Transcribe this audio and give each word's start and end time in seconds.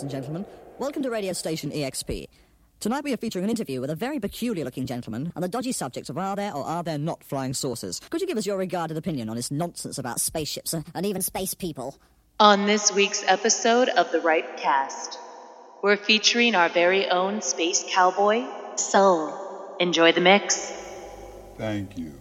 ladies 0.00 0.14
and 0.14 0.24
gentlemen. 0.24 0.46
Welcome 0.78 1.02
to 1.02 1.10
radio 1.10 1.34
station 1.34 1.70
EXP. 1.70 2.26
Tonight 2.80 3.04
we 3.04 3.12
are 3.12 3.18
featuring 3.18 3.44
an 3.44 3.50
interview 3.50 3.82
with 3.82 3.90
a 3.90 3.94
very 3.94 4.18
peculiar 4.18 4.64
looking 4.64 4.86
gentleman 4.86 5.30
on 5.36 5.42
the 5.42 5.48
dodgy 5.48 5.72
subject 5.72 6.08
of 6.08 6.16
are 6.16 6.34
there 6.34 6.54
or 6.54 6.64
are 6.64 6.82
there 6.82 6.96
not 6.96 7.22
flying 7.22 7.52
saucers. 7.52 8.00
Could 8.08 8.22
you 8.22 8.26
give 8.26 8.38
us 8.38 8.46
your 8.46 8.56
regarded 8.56 8.96
opinion 8.96 9.28
on 9.28 9.36
his 9.36 9.50
nonsense 9.50 9.98
about 9.98 10.18
spaceships 10.18 10.72
and 10.72 11.04
even 11.04 11.20
space 11.20 11.52
people? 11.52 11.98
On 12.38 12.64
this 12.64 12.90
week's 12.90 13.22
episode 13.26 13.90
of 13.90 14.10
The 14.10 14.22
Right 14.22 14.56
Cast, 14.56 15.18
we're 15.82 15.98
featuring 15.98 16.54
our 16.54 16.70
very 16.70 17.06
own 17.10 17.42
space 17.42 17.84
cowboy, 17.86 18.46
Soul. 18.76 19.76
Enjoy 19.80 20.12
the 20.12 20.22
mix. 20.22 20.72
Thank 21.58 21.98
you. 21.98 22.14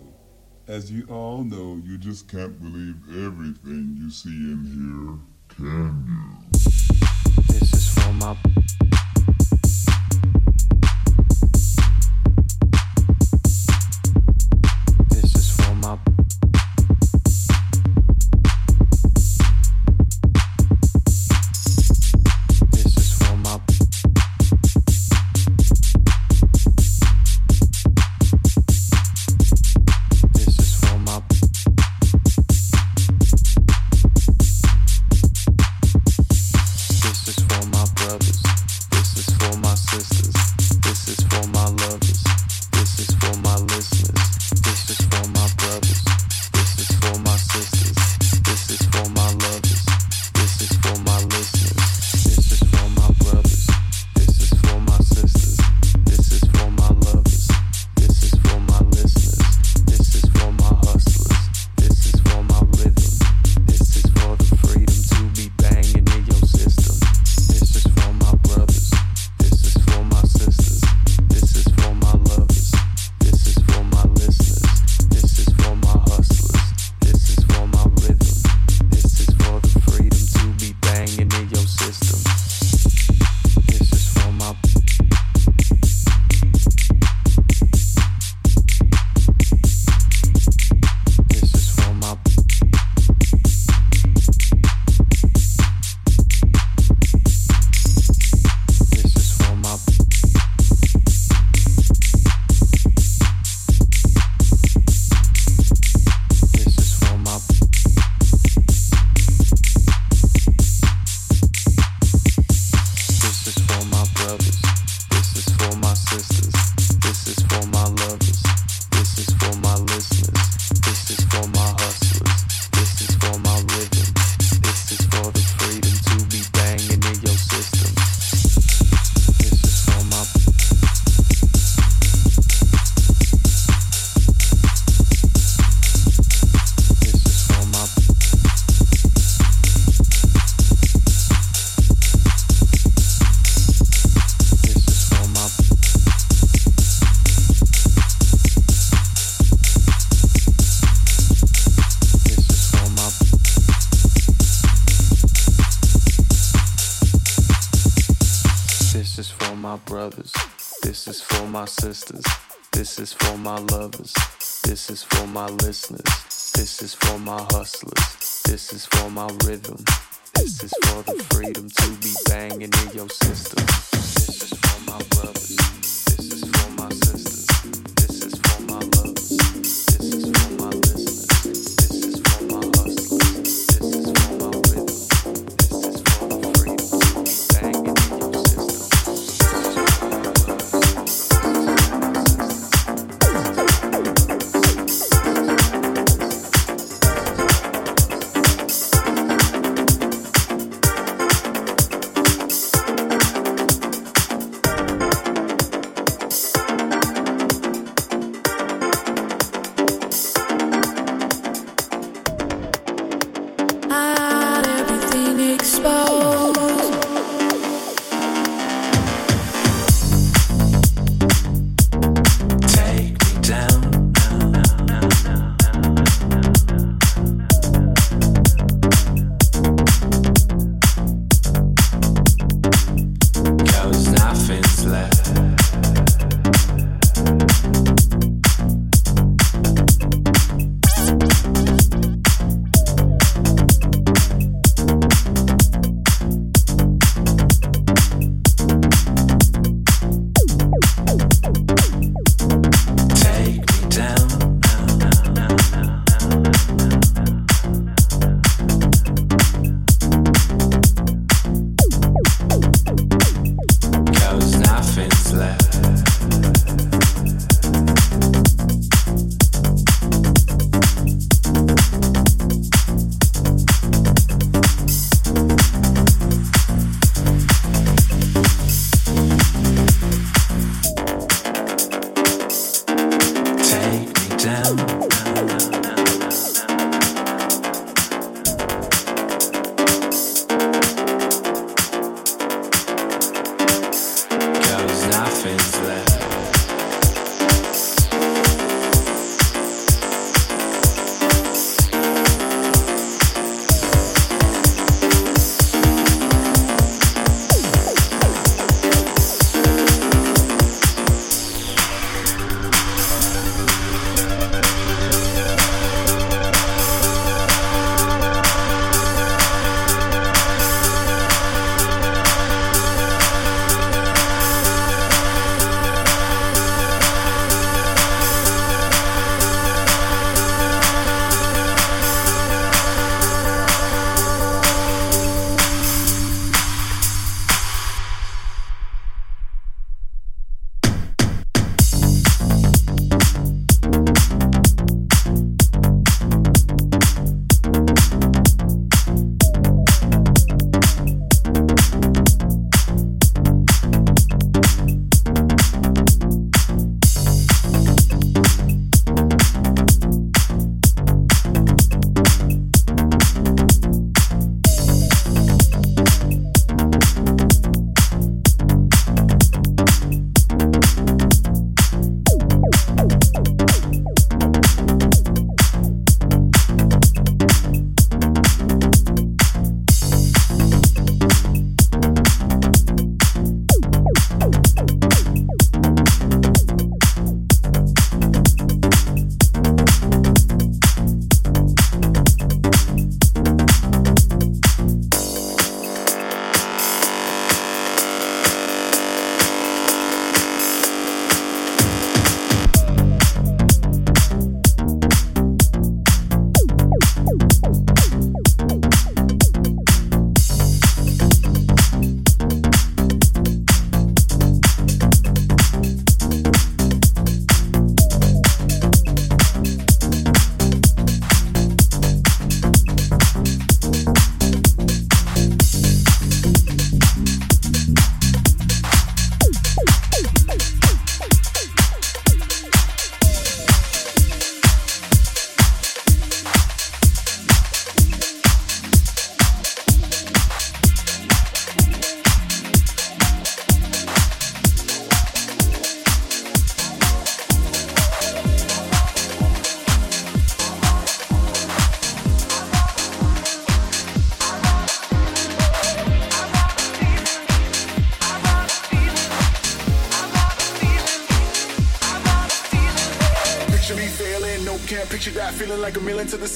As 0.68 0.92
you 0.92 1.06
all 1.10 1.46
know, 1.46 1.82
you 1.86 1.98
just 1.98 2.28
can't 2.28 2.62
believe 2.62 2.98
everything 3.26 3.96
you 3.98 4.12
see 4.12 4.30
in 4.30 4.66
here, 4.66 5.56
can 5.56 6.06
you? 6.44 6.49
on 8.10 8.18
my 8.18 8.79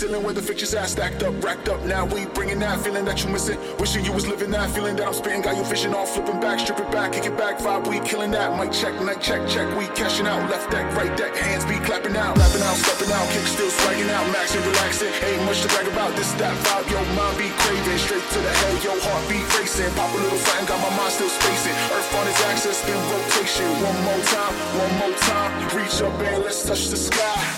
ceiling 0.03 0.23
where 0.23 0.33
the 0.33 0.41
fictions 0.41 0.75
are 0.75 0.85
stacked 0.85 1.23
up, 1.23 1.33
racked 1.41 1.69
up. 1.69 1.79
Now 1.85 2.03
we 2.03 2.25
bringing 2.35 2.59
that 2.59 2.79
feeling 2.83 3.05
that 3.05 3.23
you 3.23 3.29
missing. 3.31 3.57
Wishing 3.79 4.03
you 4.03 4.11
was 4.11 4.27
living 4.27 4.51
that 4.51 4.69
feeling 4.75 4.95
that 4.97 5.07
I'm 5.07 5.13
spitting. 5.13 5.41
Got 5.41 5.55
your 5.55 5.63
vision 5.65 5.93
all 5.93 6.05
flipping 6.05 6.39
back, 6.43 6.59
strip 6.59 6.79
it 6.79 6.91
back, 6.91 7.13
kick 7.13 7.25
it 7.25 7.37
back. 7.37 7.59
Vibe, 7.59 7.87
we 7.87 8.03
killing 8.03 8.31
that. 8.31 8.51
Mic 8.59 8.71
check, 8.75 8.93
night 8.99 9.21
check, 9.21 9.47
check. 9.47 9.67
We 9.79 9.87
cashing 9.95 10.27
out. 10.27 10.43
Left 10.51 10.67
deck, 10.71 10.91
right 10.99 11.15
deck, 11.15 11.35
hands 11.35 11.63
be 11.63 11.79
clapping 11.87 12.17
out. 12.17 12.35
Clapping 12.35 12.63
out, 12.67 12.75
stepping 12.83 13.11
out, 13.15 13.25
kick 13.31 13.47
still 13.47 13.71
swagging 13.71 14.11
out. 14.11 14.25
Maxing, 14.35 14.63
relaxing. 14.67 15.13
Ain't 15.23 15.43
much 15.47 15.61
to 15.63 15.69
brag 15.71 15.87
about. 15.87 16.11
This, 16.17 16.33
that 16.35 16.55
vibe, 16.67 16.91
yo, 16.91 16.99
mind 17.15 17.37
be 17.39 17.47
craving. 17.63 17.99
Straight 18.03 18.27
to 18.35 18.39
the 18.43 18.53
head, 18.59 18.83
yo, 18.83 18.91
heart 19.07 19.23
be 19.31 19.39
racing. 19.55 19.87
Pop 19.95 20.11
a 20.11 20.17
little 20.19 20.41
something, 20.43 20.67
got 20.67 20.83
my 20.83 20.91
mind 20.99 21.15
still 21.15 21.31
spacing. 21.31 21.77
Earth 21.95 22.11
on 22.19 22.27
its 22.27 22.43
axis, 22.51 22.79
in 22.91 22.99
rotation. 23.07 23.71
One 23.79 23.99
more 24.03 24.23
time, 24.35 24.53
one 24.83 24.93
more 24.99 25.15
time. 25.31 25.51
Reach 25.71 25.95
up 26.03 26.11
and 26.19 26.43
let's 26.43 26.67
touch 26.67 26.91
the 26.91 26.99
sky. 26.99 27.52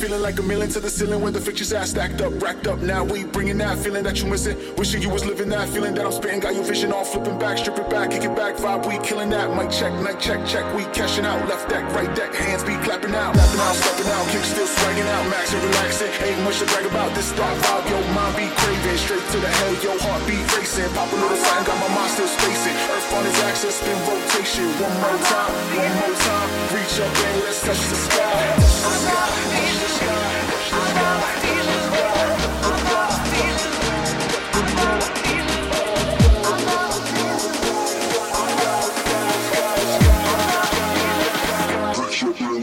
Feeling 0.00 0.22
like 0.22 0.38
a 0.38 0.42
million 0.42 0.70
to 0.70 0.80
the 0.80 0.88
ceiling 0.88 1.20
where 1.20 1.30
the 1.30 1.38
fictions 1.38 1.74
are 1.74 1.84
stacked 1.84 2.22
up, 2.22 2.32
racked 2.40 2.66
up. 2.66 2.80
Now 2.80 3.04
we 3.04 3.24
bringing 3.24 3.58
that 3.58 3.76
feeling 3.76 4.02
that 4.04 4.16
you 4.16 4.32
missing. 4.32 4.56
Wishing 4.80 5.02
you 5.02 5.10
was 5.10 5.26
living 5.26 5.50
that 5.50 5.68
feeling 5.68 5.92
that 5.92 6.06
I'm 6.06 6.12
spitting. 6.12 6.40
Got 6.40 6.54
your 6.54 6.64
vision 6.64 6.90
all 6.90 7.04
flipping 7.04 7.38
back, 7.38 7.58
strip 7.58 7.76
it 7.76 7.90
back, 7.90 8.08
kick 8.10 8.24
it 8.24 8.34
back. 8.34 8.56
Vibe, 8.56 8.88
we 8.88 8.96
killing 9.04 9.28
that. 9.28 9.52
Mic 9.52 9.68
check, 9.68 9.92
night 10.00 10.18
check, 10.18 10.40
check. 10.48 10.64
We 10.72 10.88
cashing 10.96 11.26
out. 11.28 11.46
Left 11.52 11.68
deck, 11.68 11.84
right 11.92 12.08
deck, 12.16 12.32
hands 12.32 12.64
be 12.64 12.80
clapping 12.80 13.12
out. 13.12 13.36
Clapping 13.36 13.60
out, 13.60 13.76
stepping 13.76 14.08
out, 14.08 14.24
kick 14.32 14.40
still 14.48 14.64
swagging 14.64 15.04
out. 15.04 15.24
Maxing, 15.28 15.60
relaxing. 15.68 16.08
Ain't 16.24 16.40
much 16.48 16.58
to 16.60 16.66
brag 16.72 16.86
about. 16.88 17.12
This 17.12 17.28
that 17.36 17.54
vibe, 17.60 17.92
yo, 17.92 18.00
mind 18.16 18.34
be 18.40 18.48
craving. 18.56 18.96
Straight 19.04 19.26
to 19.36 19.36
the 19.36 19.52
hell, 19.52 19.74
yo, 19.84 19.92
heartbeat 20.00 20.48
racing. 20.56 20.88
Pop 20.96 21.12
a 21.12 21.16
little 21.20 21.36
sign, 21.36 21.60
got 21.68 21.76
my 21.76 21.92
mind 21.92 22.08
still 22.08 22.30
spacing. 22.40 22.72
Earth 22.88 23.12
on 23.20 23.28
its 23.28 23.36
axis, 23.52 23.76
spin 23.76 24.00
rotation. 24.08 24.64
One 24.80 24.96
more 24.96 25.20
time, 25.28 25.52
one 25.76 25.92
more 26.00 26.16
time. 26.24 26.48
Reach 26.72 26.96
up 27.04 27.12
and 27.12 27.36
let's 27.44 27.60
touch 27.60 27.84
the 27.84 27.98
sky. 28.08 28.32
Touch 28.48 28.64
the 28.64 28.92
sky, 28.96 29.89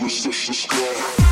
let's 0.07 0.23
touch 0.23 1.26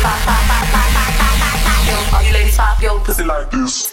Yo, 0.00 0.06
all 2.16 2.22
you 2.22 2.32
ladies 2.32 2.56
pop 2.56 2.80
your 2.80 2.98
pussy 3.00 3.22
like 3.22 3.50
this. 3.50 3.92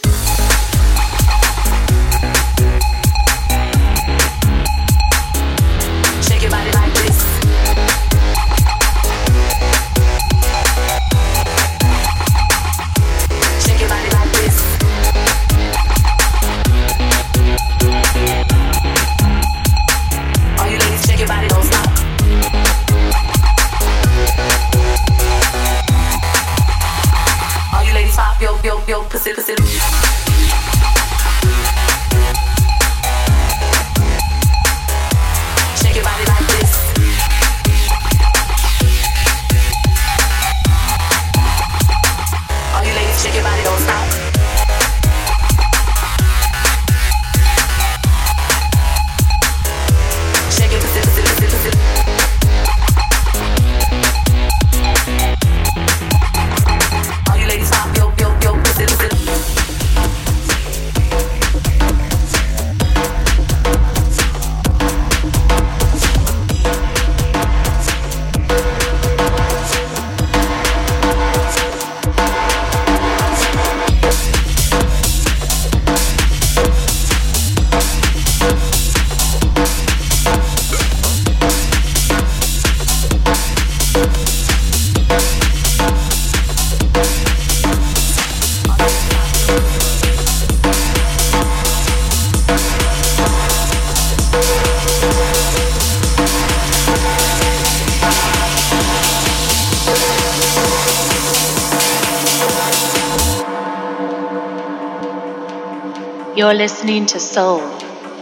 Listening 106.58 107.06
to 107.06 107.20
Soul 107.20 107.62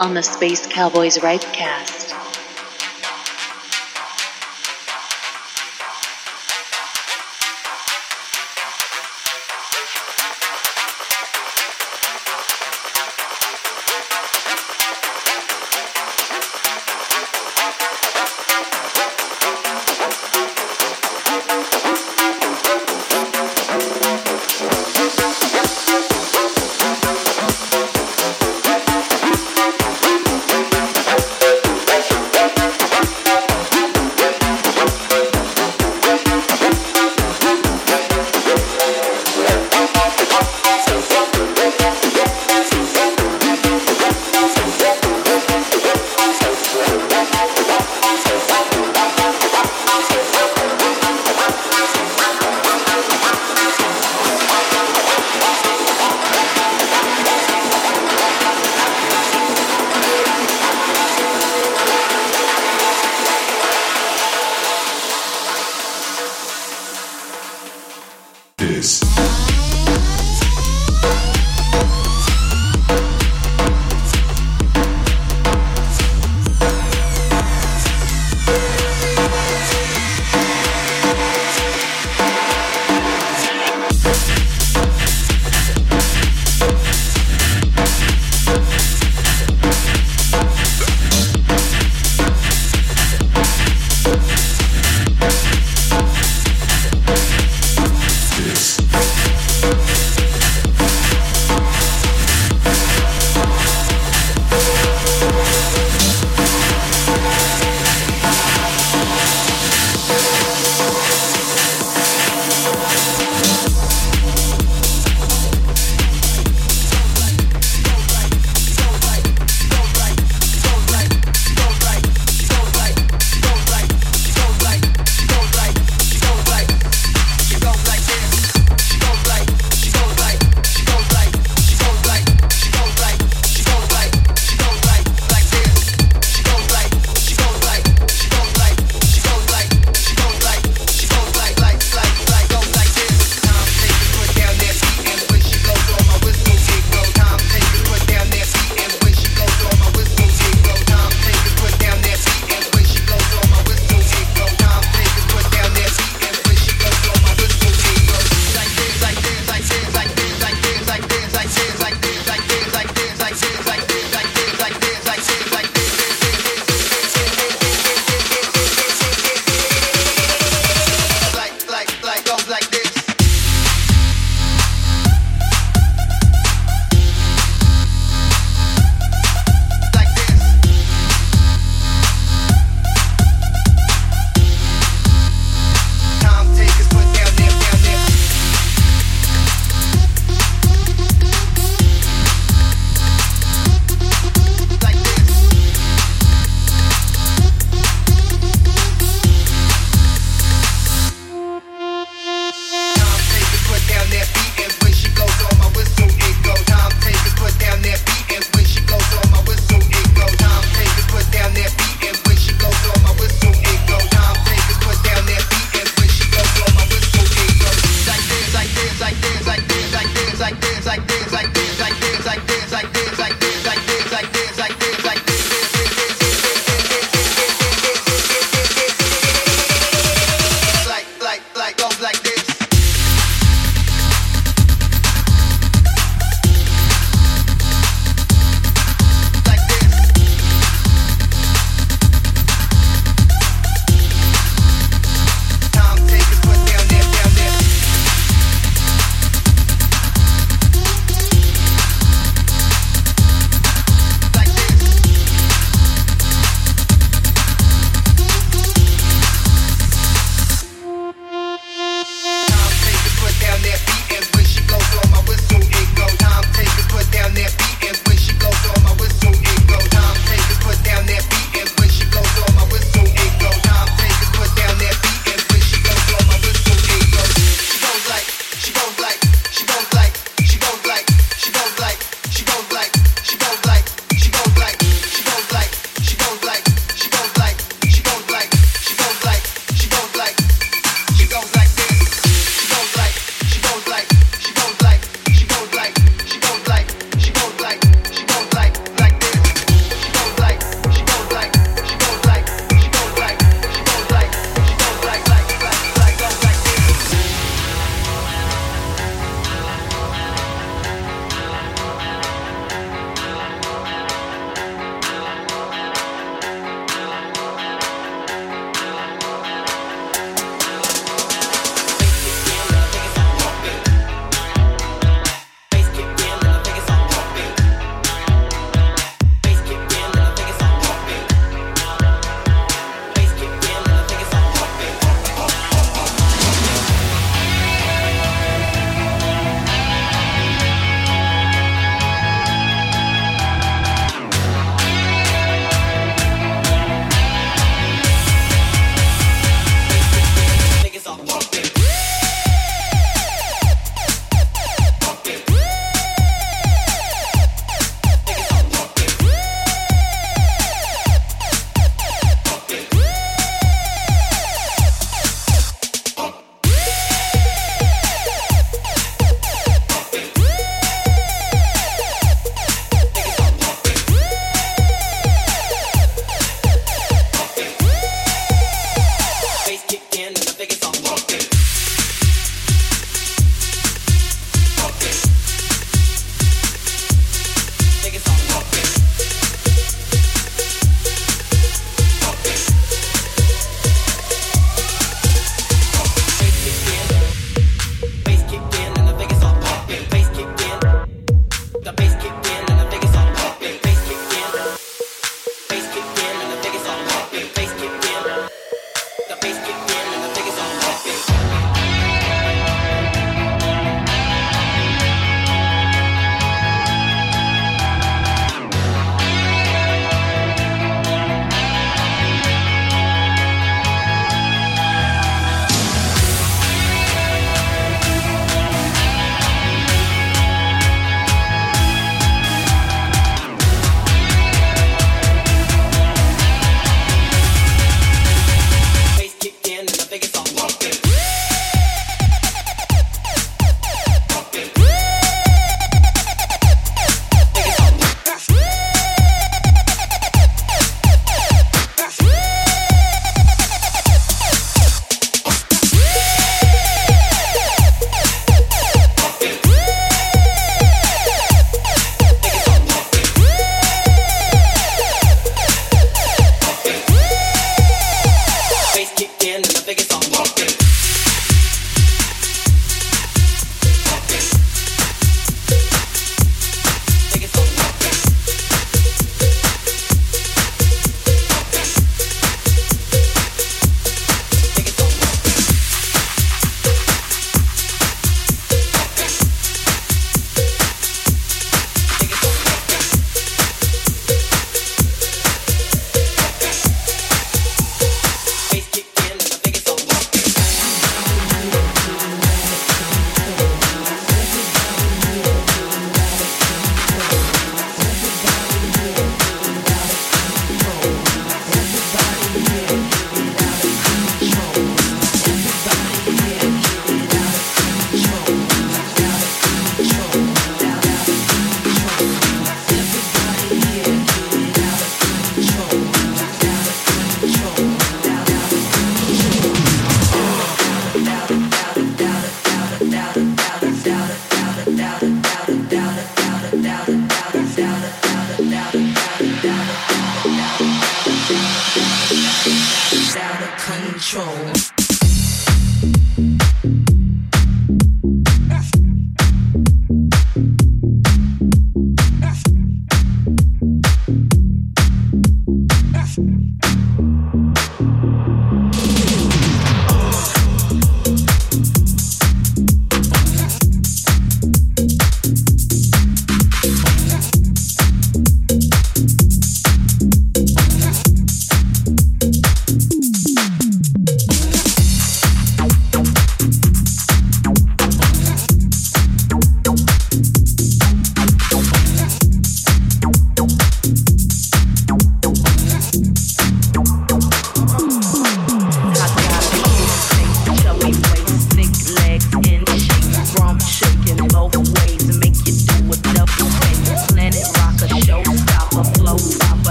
on 0.00 0.14
the 0.14 0.22
Space 0.22 0.66
Cowboys 0.66 1.18
Ripecast. 1.18 2.23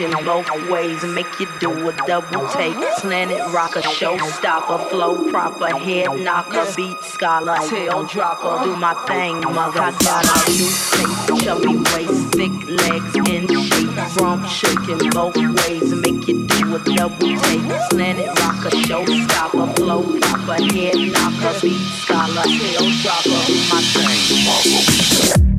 Shaking 0.00 0.24
both 0.24 0.70
ways 0.70 1.02
make 1.04 1.40
you 1.40 1.46
do 1.58 1.88
a 1.88 1.92
double 2.06 2.48
take. 2.48 2.74
Planet 2.98 3.40
rocker, 3.52 3.80
showstopper, 3.80 4.88
flow 4.88 5.30
proper, 5.30 5.76
head 5.76 6.08
knocker, 6.20 6.66
beat 6.76 6.98
scholar, 7.02 7.56
tail 7.68 8.04
dropper. 8.04 8.64
Do 8.64 8.76
my 8.76 8.94
thing, 9.06 9.40
mother. 9.40 9.80
I 9.80 9.90
got 10.02 10.24
a 10.24 10.50
new 10.50 10.66
face, 10.66 11.44
chubby 11.44 11.76
waist, 11.92 12.32
thick 12.32 12.52
legs 12.68 13.16
in 13.28 13.46
shape. 13.48 14.16
Rump 14.16 14.46
shaking 14.46 15.10
both 15.10 15.36
ways 15.36 15.94
make 15.94 16.28
you 16.28 16.46
do 16.46 16.76
a 16.76 16.78
double 16.96 17.36
take. 17.40 17.60
Planet 17.90 18.28
rocker, 18.40 18.70
showstopper, 18.70 19.76
flow 19.76 20.02
proper, 20.20 20.62
head 20.72 20.96
knocker, 20.96 21.60
beat 21.60 21.80
scholar, 22.02 22.42
tail 22.44 22.90
dropper. 23.02 23.40
Do 23.46 23.54
my 23.70 23.82
thing. 23.92 25.49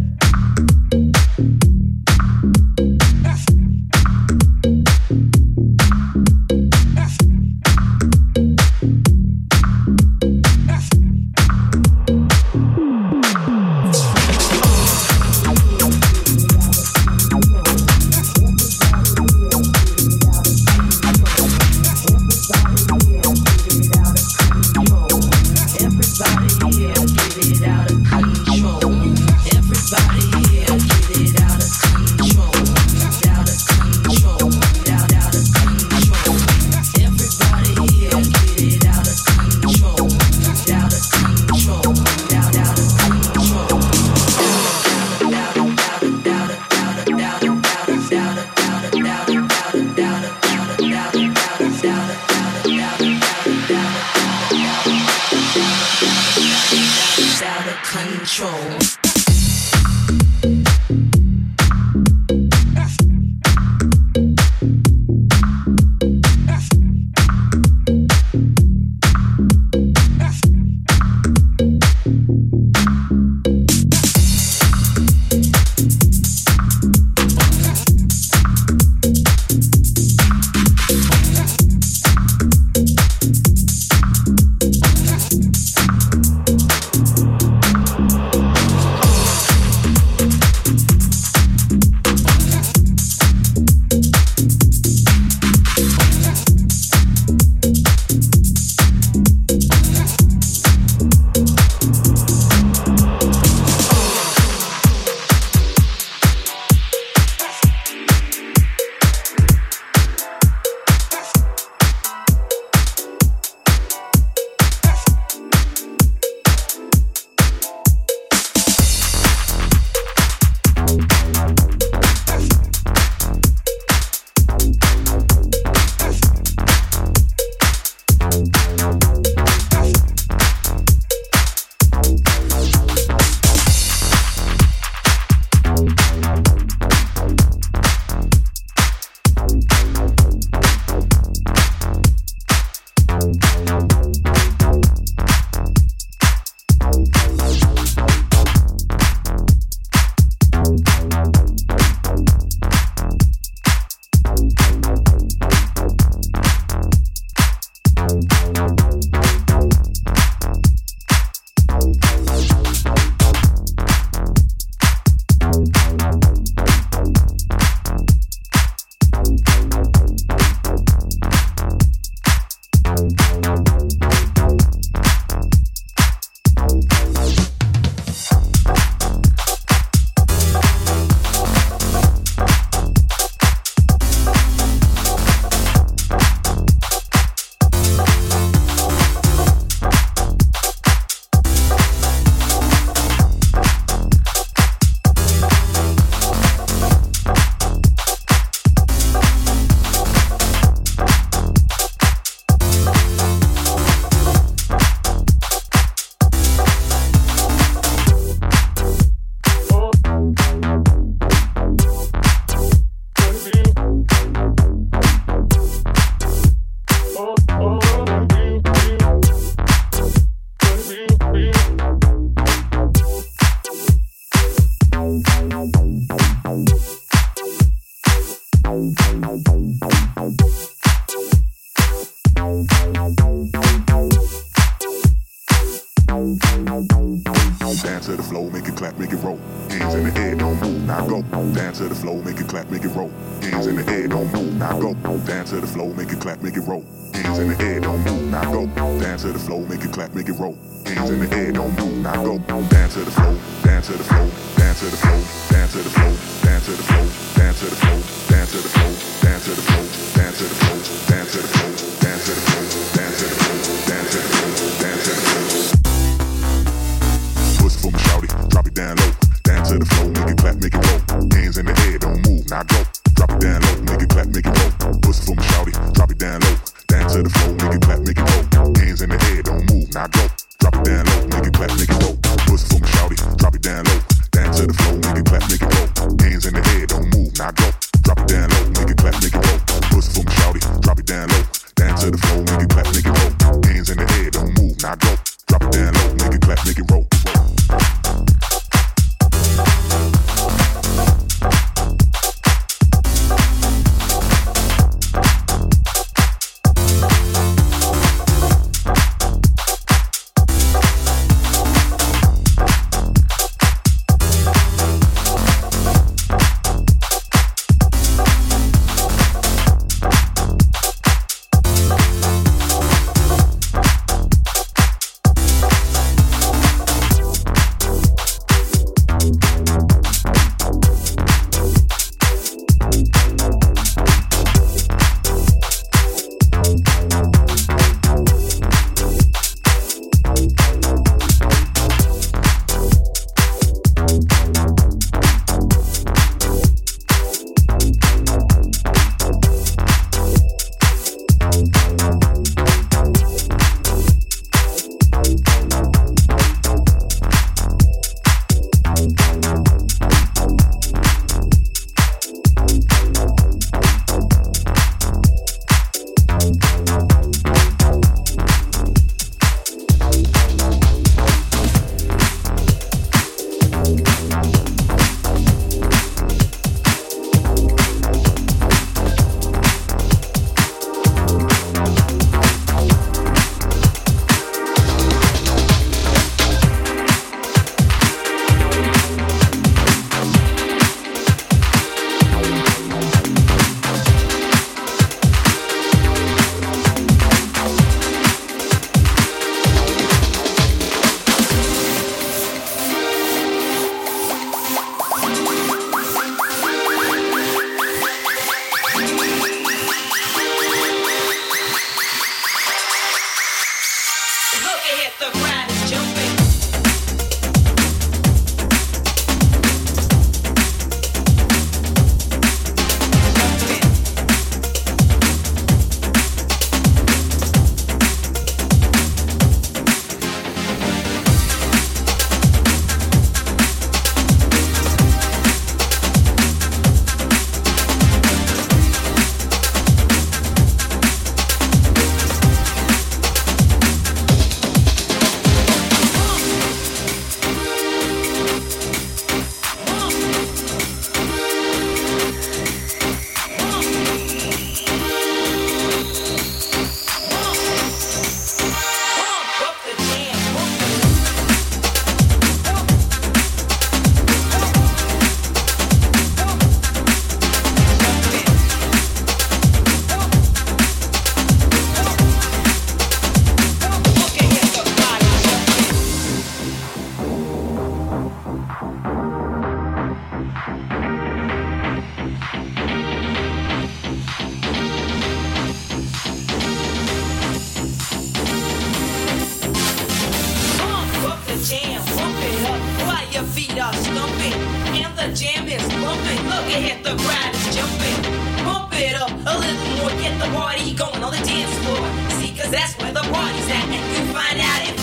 and 495.03 495.17
the 495.17 495.27
jam 495.35 495.67
is 495.67 495.81
bumping. 496.01 496.41
Look 496.45 496.67
ahead, 496.69 497.03
the 497.03 497.15
crowd 497.17 497.51
is 497.55 497.75
jumping. 497.75 498.17
Pump 498.65 498.93
it 498.93 499.15
up 499.15 499.31
a 499.31 499.53
little 499.57 499.89
more, 499.97 500.13
get 500.21 500.37
the 500.39 500.49
party 500.55 500.93
going 500.93 501.23
on 501.23 501.31
the 501.31 501.43
dance 501.43 501.73
floor. 501.81 502.01
See, 502.37 502.53
cause 502.57 502.71
that's 502.71 502.97
where 502.99 503.13
the 503.13 503.25
party's 503.33 503.69
at, 503.69 503.85
and 503.89 504.05
you 504.13 504.33
find 504.33 504.59
out 504.59 504.81
if 504.89 505.00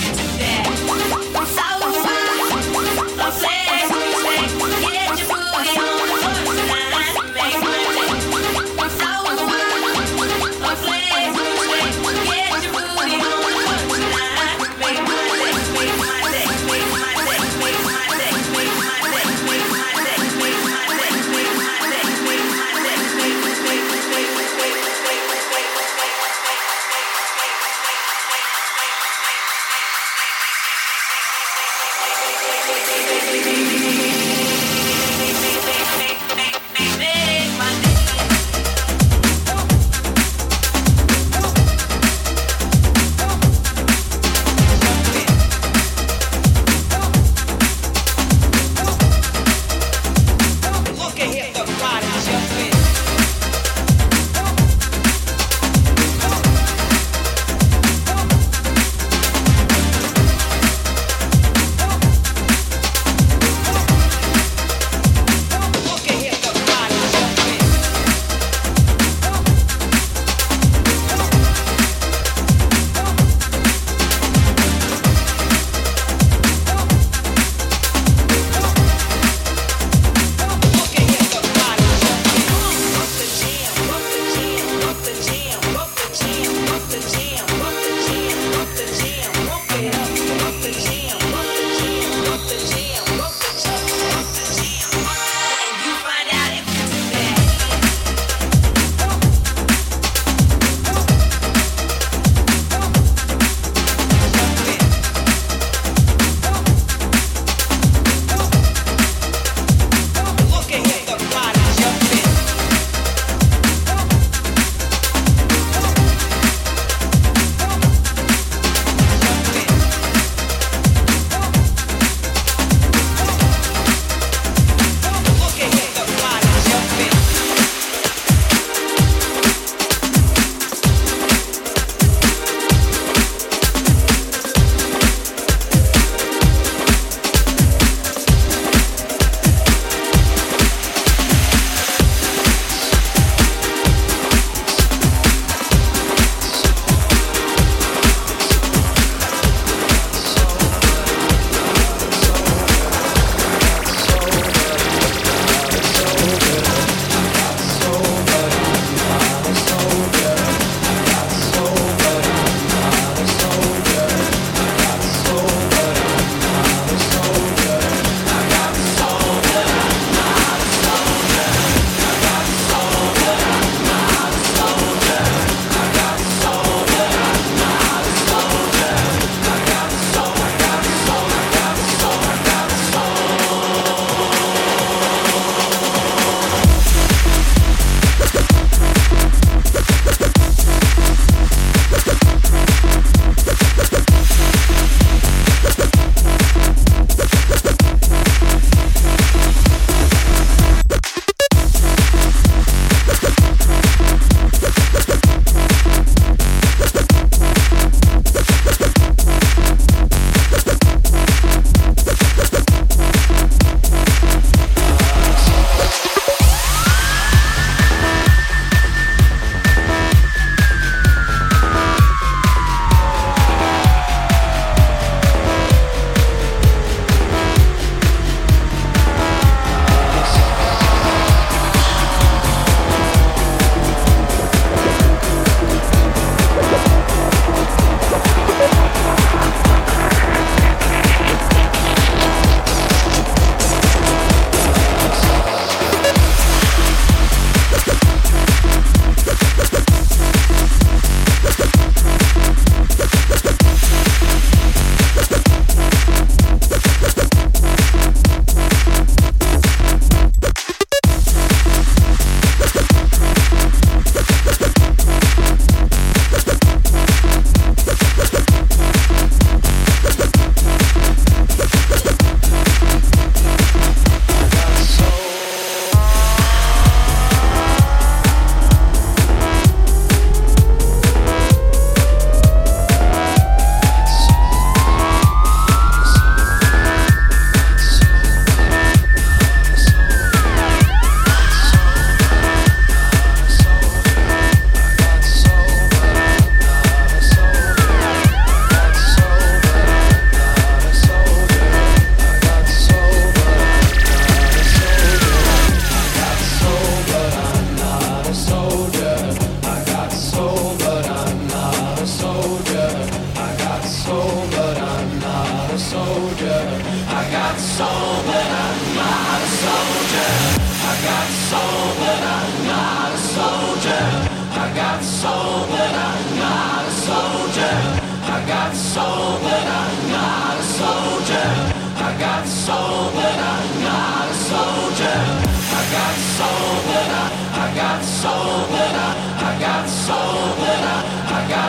I 320.99 321.05
got 321.05 321.29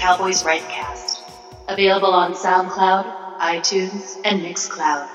Cowboys 0.09 0.43
Rightcast, 0.43 1.21
available 1.69 2.15
on 2.15 2.33
SoundCloud, 2.33 3.13
iTunes, 3.39 4.17
and 4.25 4.43
Mixcloud. 4.43 5.05